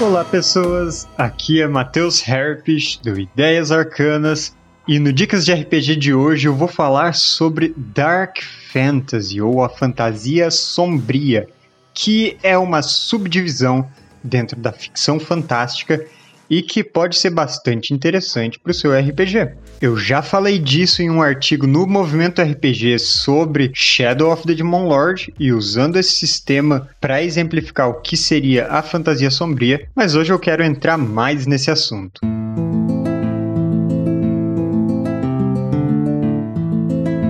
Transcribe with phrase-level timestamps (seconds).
[0.00, 4.54] Olá pessoas, aqui é Matheus Herpes do Ideias Arcanas
[4.88, 8.38] e no Dicas de RPG de hoje eu vou falar sobre Dark
[8.72, 11.48] Fantasy ou a fantasia sombria,
[11.94, 13.88] que é uma subdivisão
[14.22, 16.04] dentro da ficção fantástica
[16.48, 19.52] e que pode ser bastante interessante para o seu RPG.
[19.80, 24.86] Eu já falei disso em um artigo no Movimento RPG sobre Shadow of the Demon
[24.88, 30.32] Lord e usando esse sistema para exemplificar o que seria a fantasia sombria, mas hoje
[30.32, 32.20] eu quero entrar mais nesse assunto.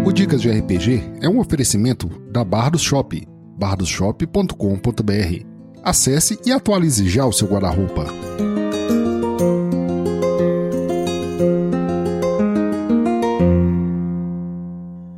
[0.05, 3.27] O Dicas de RPG é um oferecimento da Bardos Shop,
[3.59, 5.47] bardosshop.com.br.
[5.83, 8.07] Acesse e atualize já o seu guarda-roupa.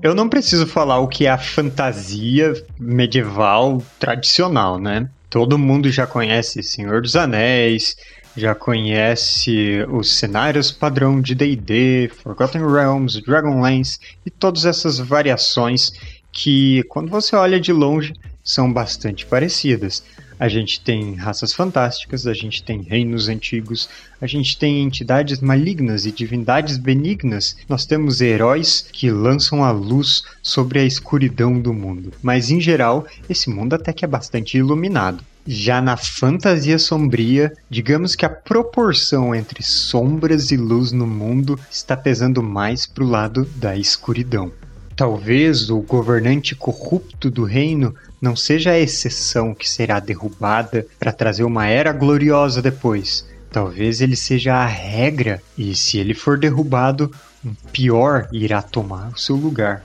[0.07, 5.11] Eu não preciso falar o que é a fantasia medieval tradicional, né?
[5.29, 7.97] Todo mundo já conhece Senhor dos Anéis,
[8.37, 15.91] já conhece os cenários padrão de D&D, Forgotten Realms, Dragonlance e todas essas variações
[16.31, 20.05] que, quando você olha de longe, são bastante parecidas.
[20.39, 23.89] A gente tem raças fantásticas, a gente tem reinos antigos,
[24.21, 27.57] a gente tem entidades malignas e divindades benignas.
[27.67, 32.13] Nós temos heróis que lançam a luz sobre a escuridão do mundo.
[32.23, 35.25] Mas em geral, esse mundo até que é bastante iluminado.
[35.47, 41.97] Já na fantasia sombria, digamos que a proporção entre sombras e luz no mundo está
[41.97, 44.53] pesando mais para o lado da escuridão.
[44.97, 51.45] Talvez o governante corrupto do reino não seja a exceção que será derrubada para trazer
[51.45, 53.29] uma era gloriosa depois.
[53.51, 57.13] Talvez ele seja a regra, e se ele for derrubado,
[57.45, 59.85] um pior irá tomar o seu lugar.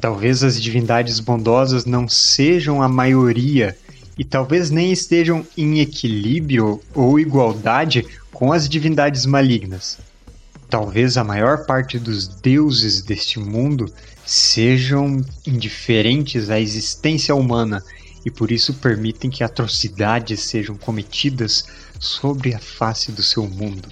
[0.00, 3.76] Talvez as divindades bondosas não sejam a maioria,
[4.16, 9.98] e talvez nem estejam em equilíbrio ou igualdade com as divindades malignas.
[10.72, 13.92] Talvez a maior parte dos deuses deste mundo
[14.24, 17.84] sejam indiferentes à existência humana
[18.24, 21.66] e por isso permitem que atrocidades sejam cometidas
[22.00, 23.86] sobre a face do seu mundo.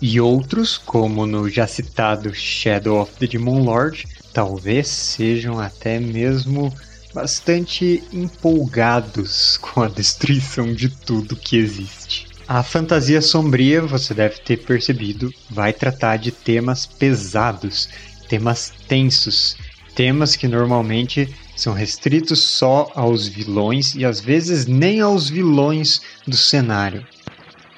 [0.00, 6.72] E outros, como no já citado Shadow of the Demon Lord, talvez sejam até mesmo
[7.12, 12.33] bastante empolgados com a destruição de tudo que existe.
[12.46, 17.88] A fantasia sombria, você deve ter percebido, vai tratar de temas pesados,
[18.28, 19.56] temas tensos,
[19.94, 26.36] temas que normalmente são restritos só aos vilões e às vezes nem aos vilões do
[26.36, 27.06] cenário.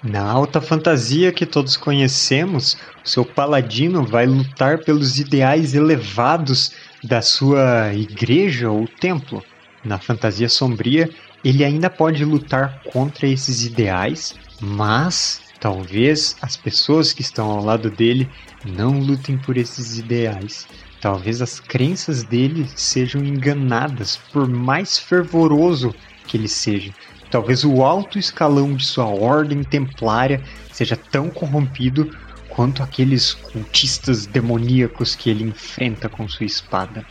[0.02, 6.72] Na alta fantasia que todos conhecemos, o seu paladino vai lutar pelos ideais elevados
[7.04, 9.44] da sua igreja ou templo.
[9.86, 11.08] Na fantasia sombria,
[11.44, 17.88] ele ainda pode lutar contra esses ideais, mas talvez as pessoas que estão ao lado
[17.88, 18.28] dele
[18.64, 20.66] não lutem por esses ideais.
[21.00, 25.94] Talvez as crenças dele sejam enganadas, por mais fervoroso
[26.26, 26.92] que ele seja.
[27.30, 30.42] Talvez o alto escalão de sua ordem templária
[30.72, 32.10] seja tão corrompido
[32.48, 37.04] quanto aqueles cultistas demoníacos que ele enfrenta com sua espada.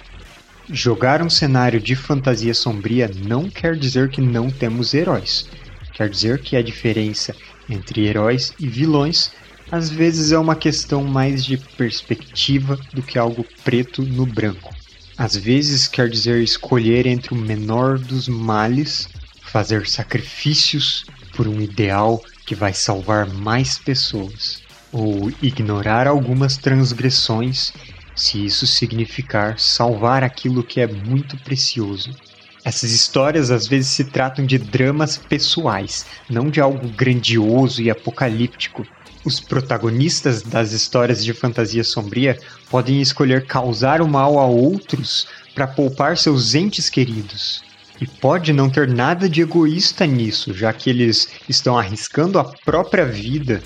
[0.69, 5.47] Jogar um cenário de fantasia sombria não quer dizer que não temos heróis.
[5.93, 7.35] Quer dizer que a diferença
[7.69, 9.31] entre heróis e vilões
[9.71, 14.73] às vezes é uma questão mais de perspectiva do que algo preto no branco.
[15.15, 19.07] Às vezes quer dizer escolher entre o menor dos males,
[19.43, 21.05] fazer sacrifícios
[21.35, 27.71] por um ideal que vai salvar mais pessoas, ou ignorar algumas transgressões
[28.15, 32.15] se isso significar salvar aquilo que é muito precioso.
[32.63, 38.87] Essas histórias às vezes se tratam de dramas pessoais, não de algo grandioso e apocalíptico.
[39.23, 42.39] Os protagonistas das histórias de fantasia sombria
[42.69, 47.63] podem escolher causar o mal a outros para poupar seus entes queridos.
[48.01, 53.05] E pode não ter nada de egoísta nisso, já que eles estão arriscando a própria
[53.05, 53.61] vida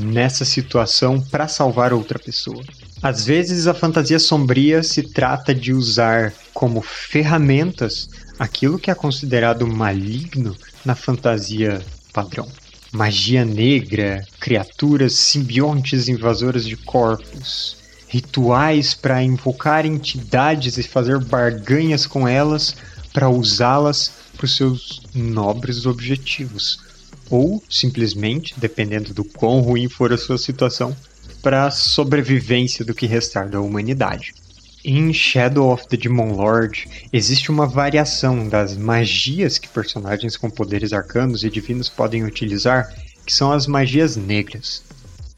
[0.00, 2.62] nessa situação para salvar outra pessoa.
[3.02, 8.08] Às vezes a fantasia sombria se trata de usar como ferramentas
[8.38, 11.80] aquilo que é considerado maligno na fantasia
[12.12, 12.48] padrão.
[12.92, 17.76] Magia negra, criaturas simbiontes invasoras de corpos,
[18.08, 22.74] rituais para invocar entidades e fazer barganhas com elas
[23.12, 26.80] para usá-las para os seus nobres objetivos.
[27.30, 30.94] Ou simplesmente, dependendo do quão ruim for a sua situação,
[31.42, 34.34] para a sobrevivência do que restar da humanidade.
[34.84, 40.92] Em Shadow of the Demon Lord, existe uma variação das magias que personagens com poderes
[40.92, 42.92] arcanos e divinos podem utilizar,
[43.26, 44.82] que são as magias negras.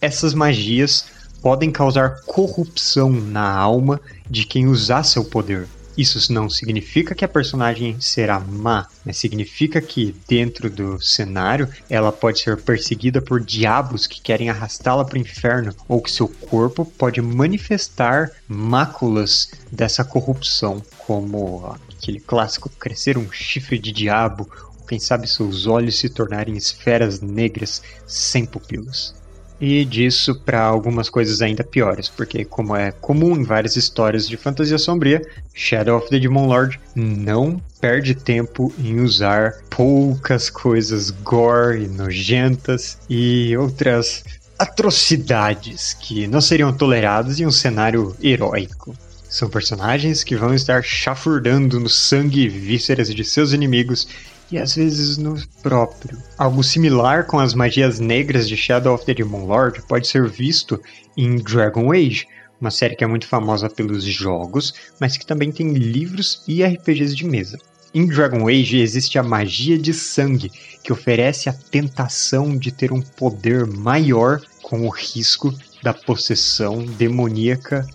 [0.00, 1.06] Essas magias
[1.42, 4.00] podem causar corrupção na alma
[4.30, 5.66] de quem usar seu poder,
[5.96, 12.10] isso não significa que a personagem será má, mas significa que dentro do cenário ela
[12.10, 16.84] pode ser perseguida por diabos que querem arrastá-la para o inferno, ou que seu corpo
[16.84, 24.48] pode manifestar máculas dessa corrupção, como aquele clássico crescer um chifre de diabo,
[24.78, 29.21] ou quem sabe seus olhos se tornarem esferas negras sem pupilas
[29.62, 34.36] e disso para algumas coisas ainda piores, porque como é comum em várias histórias de
[34.36, 35.22] fantasia sombria,
[35.54, 42.98] Shadow of the Demon Lord não perde tempo em usar poucas coisas gore e nojentas
[43.08, 44.24] e outras
[44.58, 48.96] atrocidades que não seriam toleradas em um cenário heróico.
[49.28, 54.08] São personagens que vão estar chafurdando no sangue e vísceras de seus inimigos
[54.52, 56.18] e às vezes no próprio.
[56.36, 60.80] Algo similar com as magias negras de Shadow of the Demon Lord pode ser visto
[61.16, 62.26] em Dragon Age,
[62.60, 67.16] uma série que é muito famosa pelos jogos, mas que também tem livros e RPGs
[67.16, 67.58] de mesa.
[67.94, 70.52] Em Dragon Age existe a magia de sangue,
[70.82, 75.52] que oferece a tentação de ter um poder maior com o risco
[75.82, 77.86] da possessão demoníaca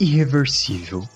[0.00, 1.08] irreversível.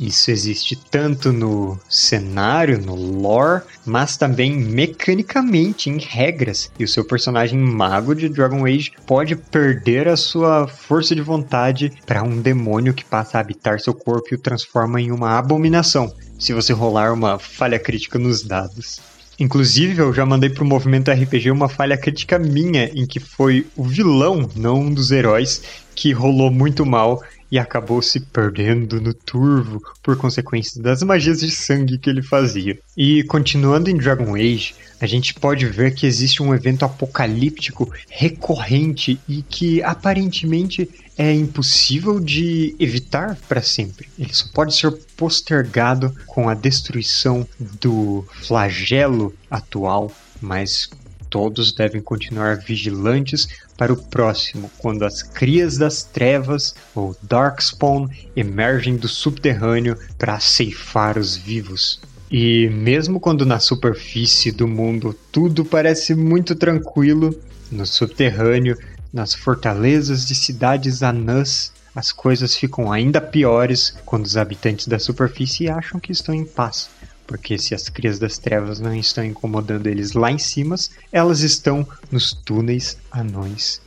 [0.00, 6.72] Isso existe tanto no cenário, no lore, mas também mecanicamente em regras.
[6.78, 11.92] E o seu personagem mago de Dragon Age pode perder a sua força de vontade
[12.06, 16.10] para um demônio que passa a habitar seu corpo e o transforma em uma abominação,
[16.38, 19.00] se você rolar uma falha crítica nos dados.
[19.38, 23.84] Inclusive, eu já mandei pro movimento RPG uma falha crítica minha, em que foi o
[23.84, 25.62] vilão, não um dos heróis,
[25.94, 31.50] que rolou muito mal e acabou se perdendo no turvo por consequência das magias de
[31.50, 32.78] sangue que ele fazia.
[32.96, 39.18] E continuando em Dragon Age, a gente pode ver que existe um evento apocalíptico recorrente
[39.28, 44.08] e que aparentemente é impossível de evitar para sempre.
[44.18, 47.46] Ele só pode ser postergado com a destruição
[47.80, 50.88] do flagelo atual, mas
[51.28, 53.48] todos devem continuar vigilantes
[53.80, 61.16] para o próximo, quando as crias das trevas, ou Darkspawn, emergem do subterrâneo para ceifar
[61.16, 61.98] os vivos.
[62.30, 67.34] E mesmo quando na superfície do mundo tudo parece muito tranquilo,
[67.72, 68.76] no subterrâneo,
[69.10, 75.70] nas fortalezas de cidades anãs, as coisas ficam ainda piores quando os habitantes da superfície
[75.70, 76.90] acham que estão em paz.
[77.30, 80.74] Porque se as crias das trevas não estão incomodando eles lá em cima,
[81.12, 83.80] elas estão nos túneis anões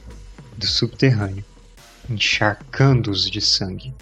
[0.58, 1.44] do subterrâneo,
[2.10, 3.94] encharcando-os de sangue.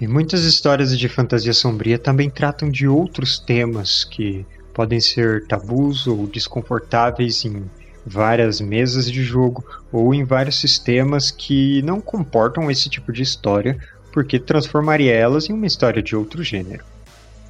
[0.00, 6.06] E muitas histórias de fantasia sombria também tratam de outros temas que podem ser tabus
[6.06, 7.70] ou desconfortáveis em
[8.06, 13.78] várias mesas de jogo ou em vários sistemas que não comportam esse tipo de história,
[14.10, 16.90] porque transformaria elas em uma história de outro gênero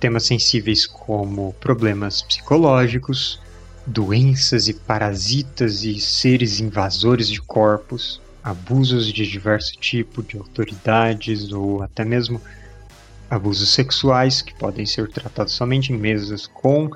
[0.03, 3.41] temas sensíveis como problemas psicológicos,
[3.87, 11.85] doenças e parasitas e seres invasores de corpos, abusos de diverso tipo de autoridades ou
[11.85, 12.41] até mesmo
[13.31, 16.91] abusos sexuais que podem ser tratados somente em mesas com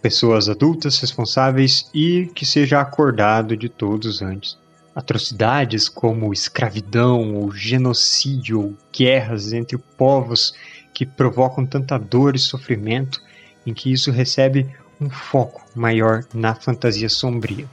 [0.00, 4.56] pessoas adultas responsáveis e que seja acordado de todos antes.
[4.96, 10.54] Atrocidades como escravidão ou genocídio ou guerras entre povos
[10.92, 13.22] que provocam tanta dor e sofrimento,
[13.66, 14.68] em que isso recebe
[15.00, 17.66] um foco maior na fantasia sombria.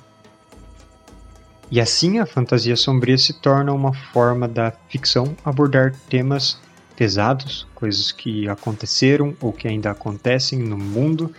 [1.72, 6.58] E assim a fantasia sombria se torna uma forma da ficção abordar temas
[6.96, 11.34] pesados, coisas que aconteceram ou que ainda acontecem no mundo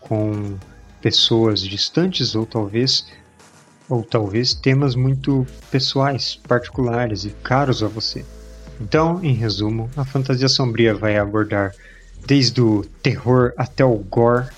[0.00, 0.56] com
[1.00, 3.06] pessoas distantes ou talvez
[3.88, 8.24] ou talvez temas muito pessoais, particulares e caros a você.
[8.80, 11.74] Então, em resumo, a fantasia sombria vai abordar
[12.26, 14.48] desde o terror até o gore,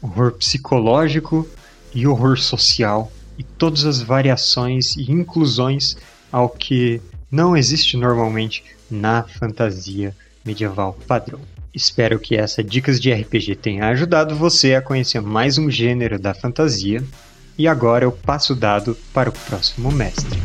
[0.00, 1.48] horror psicológico
[1.94, 5.96] e horror social, e todas as variações e inclusões
[6.30, 7.00] ao que
[7.30, 11.40] não existe normalmente na fantasia medieval padrão.
[11.74, 16.34] Espero que essa dicas de RPG tenha ajudado você a conhecer mais um gênero da
[16.34, 17.04] fantasia.
[17.56, 20.40] E agora eu passo o dado para o próximo mestre.